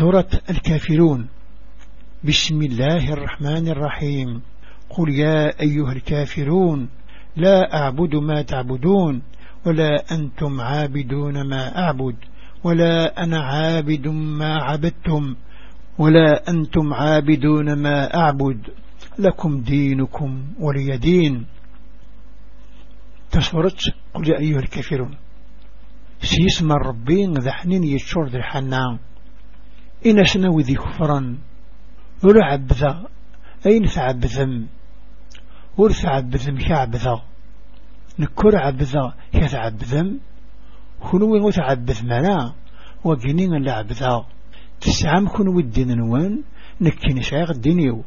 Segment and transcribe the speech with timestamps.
[0.00, 1.28] سورة الكافرون.
[2.24, 4.42] بسم الله الرحمن الرحيم.
[4.90, 6.88] قل يا أيها الكافرون
[7.36, 9.22] لا أعبد ما تعبدون
[9.66, 12.16] ولا أنتم عابدون ما أعبد
[12.64, 15.36] ولا أنا عابد ما عبدتم
[15.98, 18.60] ولا أنتم عابدون ما أعبد.
[19.18, 21.46] لكم دينكم ولي دين.
[23.30, 23.80] تصورت
[24.14, 25.16] قل يا أيها الكافرون.
[26.22, 28.98] سيسمى الربين ذا حنين يتشور ذا الحنان
[30.06, 31.38] إن سنوي ذي كفرا
[32.24, 33.06] ولا عبذا
[33.66, 34.66] أين ثعبذم
[35.78, 37.22] ور ثعبذم كعبذا
[38.18, 40.20] نكر عبذا كثعبذم
[41.00, 42.54] كنوي متعبذ منا
[43.04, 44.26] وقنين اللعبذا
[44.80, 46.42] تسعام كنوي الدين نوان؟
[46.80, 48.04] نكي نشايق الدينيو